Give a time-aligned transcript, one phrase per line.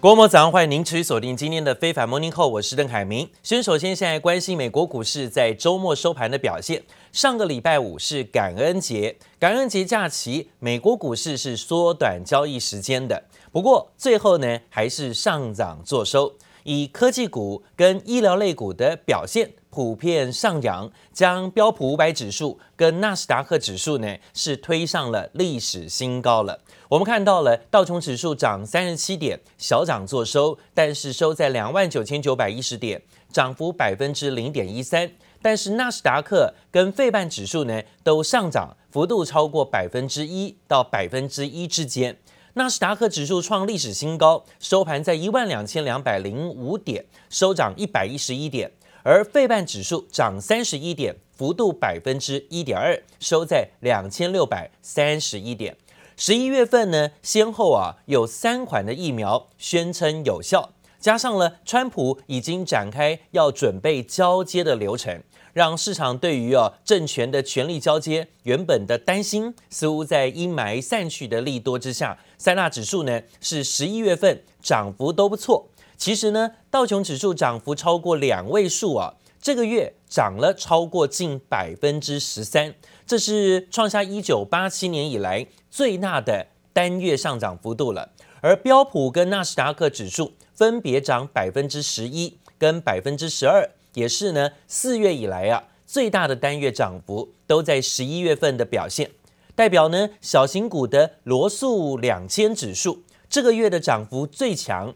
[0.00, 3.28] 国母早上欢迎您持续锁定今天的非凡 Morning 后我是邓凯明。
[3.42, 6.82] 先首先现在关心美国股市在周末收盘的表现。
[7.12, 13.24] 上个礼拜五是感恩节，感恩节假期，美国股市是缩短交易时间的。
[13.52, 16.32] 不过最后呢，还是上涨作收。
[16.64, 26.60] 以科技股跟医疗类股的表现普遍上扬，将标普五百指数跟纳斯达克指数呢是推上了历史新高了。
[26.88, 33.00] 我们看到了道琼指数涨三十七点，小涨作收，但是收在两万九千九百一十点，
[33.32, 35.10] 涨幅百分之零点一三。
[35.42, 42.18] 但是纳斯达克跟费半指数呢都上涨，幅度超过百分之一到百分之一之间。
[42.54, 48.68] 纳斯达克指数创历史新高，收盘在一万两千两百零五点，收涨一百一十一点；
[49.04, 55.76] 而费半指数涨三十一点，幅度百分之一点二，收在两千六百三十一点。
[56.16, 65.22] 十一月份呢，先后啊有三款的疫苗宣称有效，加上了川普已经展开要准备交接的流程。
[65.52, 75.68] 让市场对于啊政权的权力交接原本的担心，似乎在阴霾散去的利多之下，三大指数呢是十一月份涨幅都不错。
[75.96, 82.74] 其实呢，道琼指数涨幅超过两位数啊，这个月涨了超过近百分之十三，
[83.06, 88.10] 这是创下一九八七年以来最大的单月上涨幅度了。
[88.40, 93.70] 而标普跟纳斯达克指数分别涨百分之十一跟百分之十二。
[93.94, 99.10] 也是呢，四月以来啊，最大的单月涨幅都在十一月份的表现，
[99.54, 104.94] 代表呢小型股的罗素两千指数这个月的涨幅最强，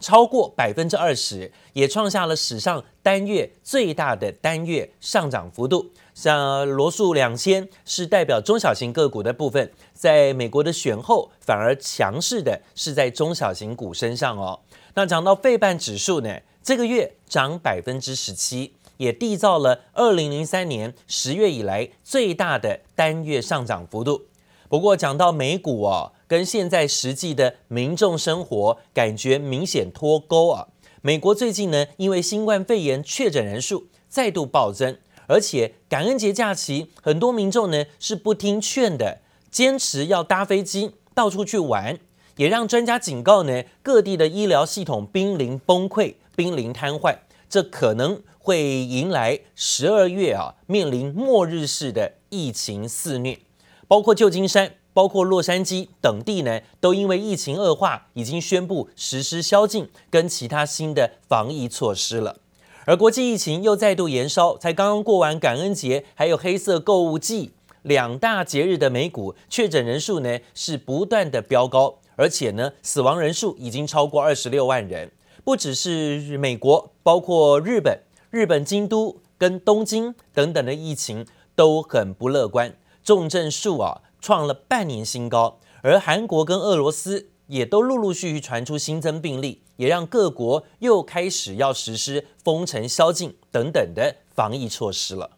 [0.00, 5.90] 超过百分之二十，也创下了史上单月最大的单月上涨幅度。
[6.12, 14.60] 像罗素两千是代表中小型个股的部分，在美国的选后反而强势的是在中小型股身上哦。
[14.94, 16.36] 那讲到费半指数呢？
[16.62, 24.26] 这个月涨百分之十七，也缔造了二零零三年十月以来最大的单月上涨幅度。
[24.68, 30.68] 不过讲到美股哦，跟现在实际的民众生活感觉明显脱钩啊。
[31.00, 41.98] 美国最近呢，因为新冠肺炎确诊人数再度暴增，而且感恩节假期，很多民众呢是不听劝的，坚持要搭飞机到处去玩，
[42.36, 46.16] 也让专家警告呢，各地的医疗系统濒临崩溃。
[46.40, 47.18] 濒临瘫痪，
[47.50, 53.38] 这可能会迎来十二月啊，面临末日式的疫情肆虐。
[53.86, 62.38] 包括旧金山、包括洛杉矶等地呢，都因为疫情恶化，已经宣布实施宵禁跟其他新的防疫措施了。
[62.86, 67.52] 而国际疫情又再度延烧，才刚刚过完感恩节，还有黑色购物季
[67.82, 75.12] 两大节日的美股确诊人数呢是不断的飙高，而且呢死亡人数已经超过二十六万人。
[75.44, 95.30] 不只是美国，包括日本、日本京都跟东京等等的疫情都很不乐观，重症数啊创了半年新高，而韩国跟俄罗斯也都陆陆续续传出新增病例，也让各国又开始要实施封城、宵禁等等的防疫措施了。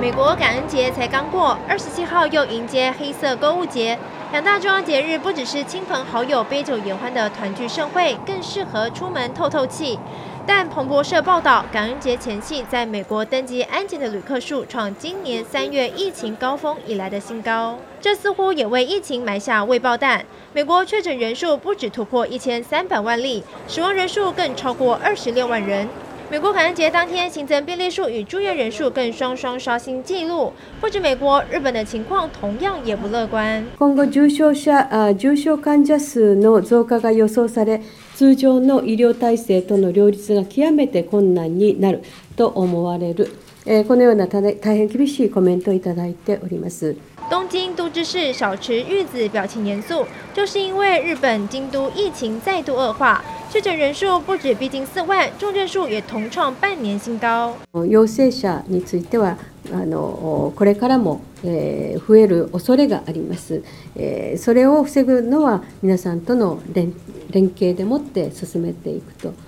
[0.00, 3.98] 美国感恩节才刚过，二十七号又迎接黑色购物节。
[4.30, 9.98] 两大重要节日不只是亲朋好友杯酒言欢的团聚盛会，更适合出门透透气。
[10.46, 20.24] 但彭博社报道，感恩节前夕，在美国登机安检的旅客数创今年三月疫情高峰以来的新高，这似乎也为疫情埋下未爆弹。
[20.52, 25.88] 美国确诊人数不止突破一千三百万例，死亡人数更超过二十六万人。
[26.31, 30.51] 美国感恩节当天新增病例数与住院人数更双双刷新纪录，
[30.81, 33.63] 不止美国，日本的情况同样也不乐观。
[33.77, 37.81] 今后重症者啊重症患者数の増加が予想され、
[38.15, 42.01] 通常の医疗体制との両立が极めて困难になる
[42.35, 43.29] と思われる。
[43.65, 46.97] えこのような大変厳しいコメントをいただいております。
[47.29, 47.66] 东京
[47.97, 53.23] 都知事小池裕子表情严肃，就是因为日本京都疫情再度恶化。
[53.51, 57.53] 确诊人数不止逼近四万，重症数也同创半年新高。
[57.85, 59.37] 阳性者については
[59.71, 63.61] あのこれからも、えー、増える恐れがあります。
[63.95, 66.93] えー、それを防ぐのは皆さんとの连
[67.29, 69.33] 连携でもって进めていくと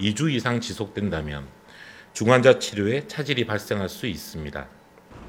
[0.00, 1.46] 2주 이상 지속된다면
[2.12, 4.66] 중환자 치료에 차질이 발생할 수 있습니다.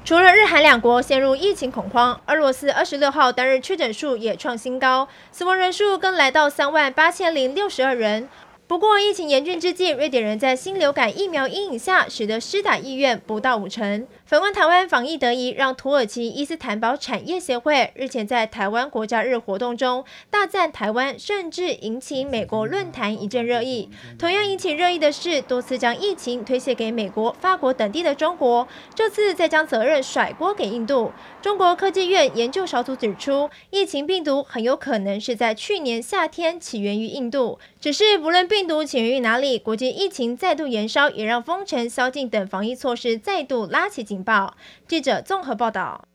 [0.04, 8.28] 除了日韩两国陷入疫情恐慌，俄罗斯二十六号单日确诊数也创新高，死亡人数更来到三万八千零六十二人。
[8.71, 14.07] 不过，疫情严峻之际，瑞典人在新流感疫苗阴影下，使得施打意愿不到五成。
[14.25, 23.89] 反观台湾防疫得宜，让土耳其伊斯坦堡产业协会日前在台湾国家日活动中大赞台湾，甚至引起美国论坛一阵热议。
[24.17, 28.65] 同样引起热议的是，多次将疫情推卸给美国、法国等地的中国，
[28.95, 31.11] 这次再将责任甩锅给印度。
[31.41, 44.55] 中国科技院研究小组指出，疫情病毒很有可能是在去年夏天起源于印度，只是不论病病毒起源于哪里，国际疫情再度延烧，也让封城、宵禁等防疫措施再度拉起警报。
[44.87, 46.05] 记者综合报道。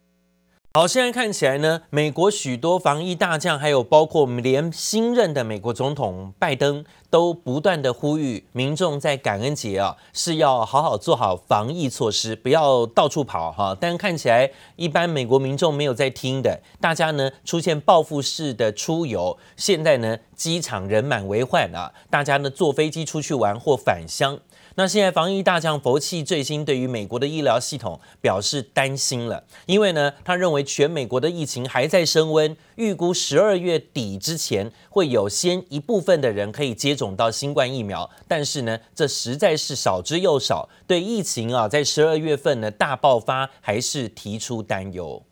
[0.74, 6.84] 好，现在看起来呢，美国许多防疫大将，还有包括连新任的美国总统拜登，
[7.16, 13.74] 都不断的呼吁民众在感恩节啊是要好好做好防疫措施，不要到处跑哈。
[13.80, 24.38] 但看起来一般美国民众没有在听的，大家呢出现报复式的出游，现在呢机场人满为患啊，大家呢坐飞机出去玩或返乡。
[24.78, 45.23] 那现在防疫大将佛奇最新对于美国的医疗系统表示担心了，因为呢，他认为全美国的疫情还在升温，预估十二月底之前会有先一部分的人可以接种到新冠疫苗，但是呢，这实在是少之又少，对疫情啊在十二月份呢大爆发还是提出担忧。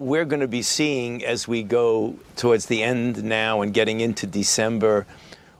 [0.00, 4.26] We're going to be seeing as we go towards the end now and getting into
[4.26, 5.04] December.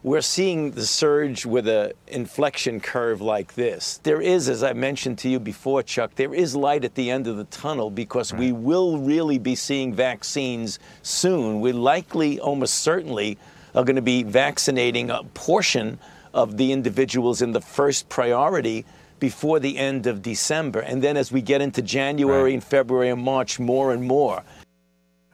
[0.03, 3.99] we're seeing the surge with an inflection curve like this.
[4.05, 7.27] There is, as I mentioned to you before, Chuck, there is light at the end
[7.27, 11.61] of the tunnel because we will really be seeing vaccines soon.
[11.61, 13.39] We likely, almost certainly,
[13.75, 15.99] are going to be vaccinating a portion
[16.33, 18.85] of the individuals in the first priority
[19.19, 20.81] before the end of December.
[20.81, 22.55] And then as we get into January right.
[22.55, 24.43] and February and March, more and more.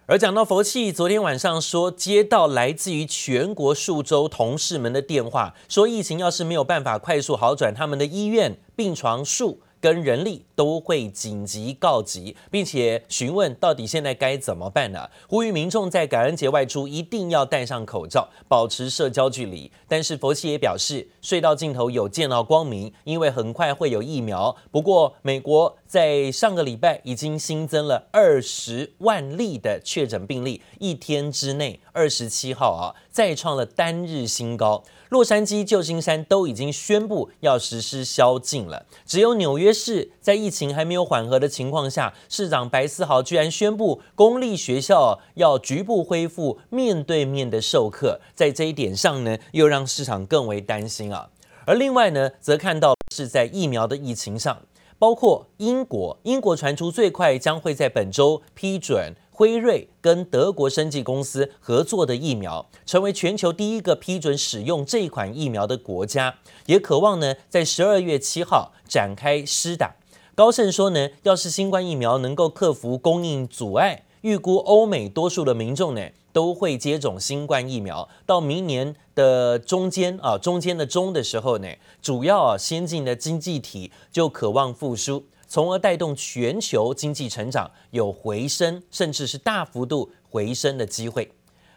[0.07, 9.61] 而讲到佛系，昨天晚上说接到来自于全国数州同事们的电话，说疫情要是没有办法快速好转，他们的医院病床数。
[9.82, 15.10] 跟人力都会紧急告急，并且询问到底现在该怎么办呢？
[15.28, 19.72] 呼吁民众在感恩节外出一定要戴上口罩，保持社交距离。
[19.88, 24.56] 但是佛系也表示，隧道尽头有见到光明，因为很快会有疫苗。
[24.72, 34.84] 不过，美国在上个礼拜已经新增了二十万例的确诊病例，一天之内，二十七号啊，再创了单日新高。
[35.10, 51.30] 洛杉矶、旧金山都已经宣布要实施宵禁了，只有纽约市在疫情还没有缓和的情况下，市长白思豪居然宣布公立学校要局部恢复面对面的授课，在这一点上呢，又让市场更为担心啊。
[51.66, 54.62] 而另外呢，则看到是在疫苗的疫情上，
[54.98, 59.16] 包括英国，英国传出最快将会在本周批准。
[59.40, 69.96] 辉瑞跟德国生技公司合作的疫苗，成为全球第一个批准使用这款疫苗的国家，也渴望呢在十二月七号展开施打。
[70.36, 78.10] 高盛说呢，要是新冠疫苗能够克服供应阻碍，预估欧美多数的民众呢都会接种新冠疫苗。
[78.26, 81.70] 到明年的中间啊，中间的中的时候呢，
[82.02, 85.24] 主要啊先进的经济体就渴望复苏。
[85.50, 91.32] 从而带动全球经济成长有回升，甚至是大幅度回升的机会。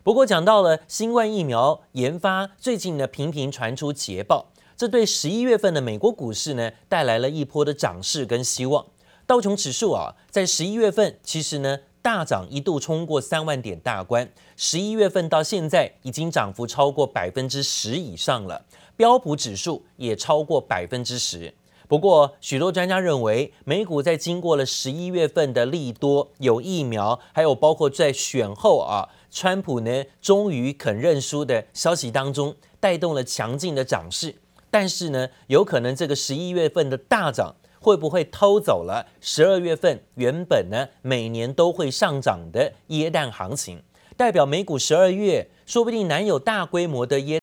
[0.05, 8.85] 不过，讲到了新冠疫苗研发，最近呢频频传出捷报，这对十一月份的美国股市呢带来了一波的涨势跟希望。
[9.27, 18.67] 道琼指数啊，在十一月份其实呢大涨，一度冲过三万点大关，十一月份到现在已经涨幅超过百分之十以上了。
[18.97, 21.55] 标普指数也超过百分之十。
[21.93, 34.37] 不过，许多专家认为，美股在经过了十一月份的利多、有疫苗，还有包括在选后啊，川普呢终于肯认输的消息当中，带动了强劲的涨势。
[34.71, 43.83] 但是呢，有可能这个十一月份的大涨，会不会偷走了十二月份原本呢每年都会上涨的耶诞行情？
[44.17, 47.31] 代表美股十二月说不定难有大规模的耶。